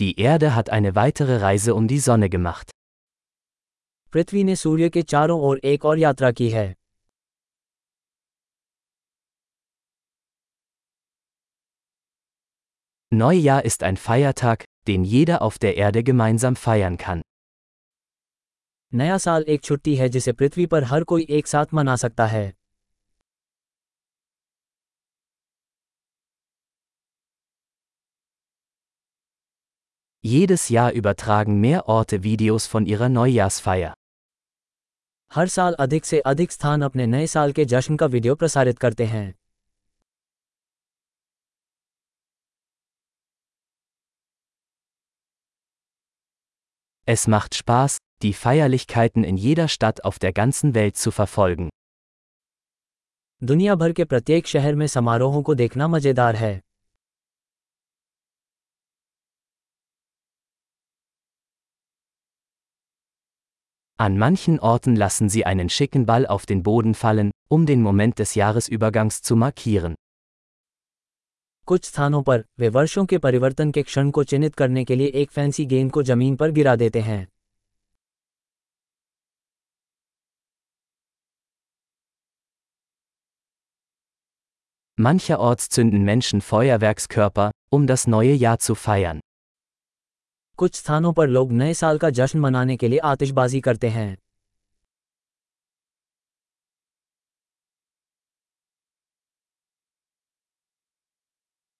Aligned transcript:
Die 0.00 0.18
Erde 0.18 0.56
hat 0.56 0.70
eine 0.70 0.96
weitere 0.96 1.36
Reise 1.36 1.74
um 1.74 1.86
die 1.86 2.00
Sonne 2.00 2.28
gemacht. 2.28 2.70
पृथ्वी 4.12 4.42
ने 4.44 4.56
सूर्य 4.56 4.88
के 4.88 5.02
चारों 5.02 5.40
ओर 5.40 5.60
एक 5.64 5.84
और 5.84 5.98
यात्रा 5.98 6.30
की 6.32 6.48
है 6.50 6.74
Neujahr 13.12 13.60
ist 13.64 13.82
ein 13.82 13.96
Feiertag, 13.96 14.64
den 14.88 15.04
jeder 15.04 15.40
auf 15.42 15.58
der 15.58 15.76
Erde 15.76 16.02
gemeinsam 16.02 16.56
feiern 16.56 16.98
kann. 17.04 17.22
नया 18.94 19.18
साल 19.18 19.44
एक 19.48 19.62
छुट्टी 19.62 19.96
है 19.96 20.08
जिसे 20.08 20.32
पृथ्वी 20.32 20.66
पर 20.66 20.84
हर 20.84 21.04
कोई 21.04 21.26
एक 21.30 21.46
साथ 21.46 21.74
मना 21.74 21.96
सकता 21.96 22.26
है 22.26 22.44
Jedes 30.23 30.69
Jahr 30.69 30.91
übertragen 30.91 31.59
mehr 31.61 31.87
Orte 31.87 32.23
Videos 32.23 32.67
von 32.67 32.85
ihrer 32.85 33.09
Neujahrsfeier. 33.09 33.93
हर 35.31 35.47
साल 35.47 35.73
अधिक 35.73 36.05
से 36.05 36.19
अधिक 36.19 36.51
स्थान 36.51 36.81
अपने 36.81 37.05
नए 37.07 37.27
साल 37.27 37.51
के 37.51 37.65
जश्न 37.65 37.95
का 37.95 38.05
वीडियो 38.05 38.35
प्रसारित 38.35 38.79
करते 38.79 39.05
हैं 39.05 39.33
Es 47.07 47.27
macht 47.27 47.55
Spaß, 47.55 47.97
die 48.21 48.33
Feierlichkeiten 48.33 49.23
in 49.23 49.37
jeder 49.37 49.67
Stadt 49.67 50.03
auf 50.05 50.19
der 50.19 50.33
ganzen 50.33 50.73
Welt 50.75 50.97
zu 50.97 51.11
verfolgen. 51.11 51.69
दुनिया 53.43 53.75
भर 53.75 53.91
के 53.91 54.03
प्रत्येक 54.03 54.47
शहर 54.47 54.75
में 54.75 54.87
समारोहों 54.87 55.43
को 55.43 55.55
देखना 55.55 55.87
मजेदार 55.87 56.35
है 56.35 56.59
An 64.01 64.17
manchen 64.17 64.59
Orten 64.61 64.95
lassen 64.95 65.27
sie 65.27 65.45
einen 65.45 65.69
schicken 65.69 66.05
Ball 66.05 66.25
auf 66.25 66.45
den 66.45 66.63
Boden 66.63 66.93
fallen, 66.93 67.31
um 67.49 67.65
den 67.65 67.81
Moment 67.81 68.17
des 68.17 68.33
Jahresübergangs 68.33 69.21
zu 69.21 69.35
markieren. 69.35 69.95
कुछ 71.67 71.85
स्थानों 71.85 72.21
पर 72.23 72.43
वे 72.59 72.69
वर्षों 72.69 73.05
के 73.05 73.17
परिवर्तन 73.17 73.71
के 73.71 73.81
क्षण 73.83 74.11
को 74.11 74.23
चिन्हित 74.23 74.55
करने 74.55 74.83
के 74.85 74.95
लिए 74.95 75.07
एक 75.21 75.31
फैंसी 75.31 75.65
गेंद 75.65 75.91
को 75.91 76.03
जमीन 76.03 76.35
पर 76.35 76.51
गिरा 76.51 76.75
देते 76.75 77.01
हैं 77.01 77.27
Mancherorts 84.97 85.69
zünden 85.69 86.03
Menschen 86.03 86.41
Feuerwerkskörper, 86.41 87.51
um 87.71 87.87
das 87.87 88.07
neue 88.07 88.33
Jahr 88.33 88.59
zu 88.59 88.75
feiern. 88.75 89.19
कुछ 90.57 90.75
स्थानों 90.75 91.13
पर 91.13 91.27
लोग 91.27 91.51
नए 91.51 91.73
साल 91.73 91.97
का 91.97 92.09
जश्न 92.09 92.39
मनाने 92.39 92.77
के 92.77 92.87
लिए 92.87 92.99
आतिशबाजी 92.99 93.61
करते 93.61 93.89
हैं 93.89 94.17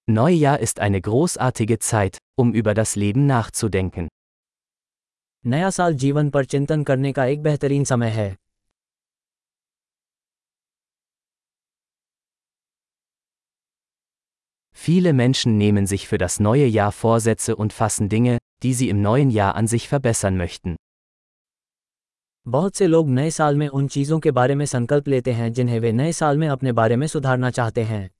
Neujahr 0.08 0.58
ist 0.58 0.80
eine 0.80 1.00
großartige 1.00 1.78
Zeit, 1.78 2.16
um 2.40 2.52
über 2.60 2.74
das 2.74 2.94
Leben 2.96 3.26
nachzudenken. 3.26 4.08
नया 5.46 5.70
साल 5.70 5.94
जीवन 5.94 6.30
पर 6.30 6.44
चिंतन 6.44 6.82
करने 6.84 7.12
का 7.12 7.24
एक 7.24 7.42
बेहतरीन 7.42 7.84
समय 7.84 8.10
है 8.10 8.36
Viele 14.76 15.12
Menschen 15.12 15.56
nehmen 15.58 15.86
sich 15.86 16.08
für 16.08 16.18
das 16.18 16.40
neue 16.40 16.66
Jahr 16.66 16.92
Vorsätze 16.92 17.56
und 17.56 17.72
fassen 17.72 18.08
Dinge, 18.08 18.38
die 18.64 18.74
sie 18.74 18.88
im 18.88 19.02
neuen 19.02 19.30
Jahr 19.30 19.54
an 19.54 19.66
sich 19.66 19.88
verbessern 19.88 20.36
möchten. 20.36 20.76
बहुत 22.46 22.76
से 22.76 22.86
लोग 22.86 23.08
नए 23.08 23.30
साल 23.30 23.56
में 23.56 23.68
उन 23.68 23.88
चीज़ों 23.88 24.20
के 24.20 24.30
बारे 24.30 24.54
में 24.54 24.66
संकल्प 24.66 25.08
लेते 25.08 25.32
हैं 25.32 25.52
जिन्हें 25.52 25.80
वे 25.80 25.92
नए 25.92 26.12
साल 26.12 26.38
में 26.38 26.48
अपने 26.48 26.72
बारे 26.72 26.96
में 26.96 27.06
सुधारना 27.06 27.50
चाहते 27.50 27.84
हैं 27.84 28.10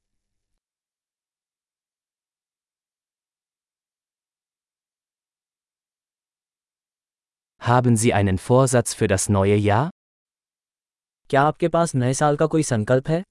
Haben 7.61 7.97
Sie 7.97 8.13
einen 8.15 8.39
Vorsatz 8.39 8.95
für 8.95 9.09
das 9.09 9.29
neue 9.29 9.57
Jahr? 9.57 9.91
क्या 11.31 11.43
आपके 11.43 11.69
पास 11.69 11.95
नए 11.95 12.15
साल 12.15 12.37
का 12.37 12.47
कोई 12.47 12.63
संकल्प 12.63 13.09
है 13.09 13.23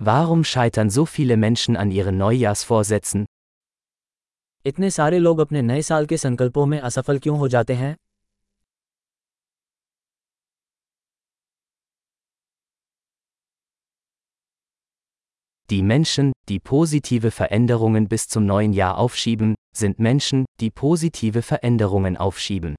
Warum 0.00 0.44
scheitern 0.44 0.90
so 0.90 1.06
viele 1.06 1.36
Menschen 1.36 1.76
an 1.76 1.90
ihren 1.90 2.18
Neujahrsvorsätzen? 2.18 3.26
इतने 4.66 4.90
सारे 4.90 5.18
लोग 5.18 5.38
अपने 5.40 5.62
नए 5.62 5.82
साल 5.82 6.06
के 6.06 6.16
संकल्पों 6.16 6.66
में 6.66 6.78
असफल 6.80 7.18
क्यों 7.18 7.38
हो 7.38 7.48
जाते 7.48 7.74
हैं 7.74 7.94
Die 15.70 15.82
Menschen, 15.82 16.32
die 16.48 16.60
positive 16.60 17.30
Veränderungen 17.30 18.08
bis 18.08 18.28
zum 18.28 18.46
neuen 18.46 18.72
Jahr 18.72 18.98
aufschieben, 18.98 19.54
sind 19.76 19.98
Menschen, 19.98 20.44
die 20.60 20.70
positive 20.70 21.42
Veränderungen 21.42 22.16
aufschieben. 22.16 22.76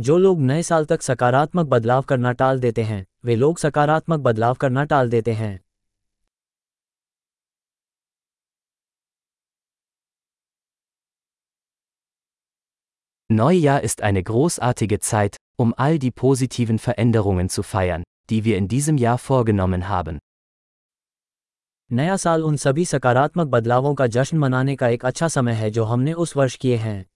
जो 0.00 0.16
लोग 0.18 0.40
नए 0.40 0.62
साल 0.62 0.84
तक 0.84 1.02
सकारात्मक 1.02 1.66
बदलाव 1.66 2.02
करना 2.02 2.32
टाल 2.32 2.60
देते 2.60 2.82
हैं 2.82 3.04
वे 3.24 3.34
लोग 3.36 3.58
सकारात्मक 3.58 4.20
बदलाव 4.20 4.54
करना 4.54 4.84
टाल 4.84 5.10
देते 5.10 5.32
हैं 5.32 5.58
Neujahr 13.30 13.82
ist 13.82 14.00
eine 14.02 14.22
großartige 14.22 14.98
Zeit, 15.00 15.36
um 15.56 15.72
all 15.76 15.98
die 15.98 16.10
positiven 16.10 16.78
Veränderungen 16.78 17.48
zu 17.48 17.62
feiern, 17.62 18.02
die 18.30 18.44
wir 18.44 18.56
in 18.56 18.66
diesem 18.68 18.98
Jahr 18.98 19.18
vorgenommen 19.18 19.88
haben. 19.88 20.18
नया 21.90 22.16
साल 22.16 22.42
उन 22.42 22.56
सभी 22.56 22.84
सकारात्मक 22.84 23.46
बदलावों 23.46 23.94
का 23.94 24.06
जश्न 24.06 24.38
मनाने 24.38 24.76
का 24.76 24.88
एक 24.88 25.04
अच्छा 25.04 25.28
समय 25.28 25.52
है 25.52 25.70
जो 25.70 25.84
हमने 25.84 26.12
उस 26.12 26.36
वर्ष 26.36 26.56
किए 26.56 26.76
हैं 26.76 27.09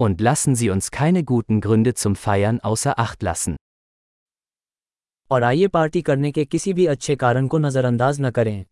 Und 0.00 0.20
lassen 0.20 0.54
Sie 0.54 0.70
uns 0.70 0.90
keine 0.90 1.24
guten 1.24 1.60
Gründe 1.60 1.94
zum 1.94 2.16
Feiern 2.16 2.60
außer 2.60 2.98
Acht 2.98 3.22
lassen. 3.22 3.56
और 5.30 5.42
आइए 5.42 5.66
पार्टी 5.66 6.02
करने 6.02 6.32
के 6.32 6.44
किसी 6.44 6.72
भी 6.72 6.86
अच्छे 6.86 7.16
कारण 7.16 7.46
को 7.46 7.58
नज़रअंदाज 7.58 8.20
न 8.20 8.30
करें 8.30 8.64